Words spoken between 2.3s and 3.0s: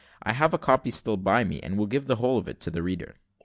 of it to the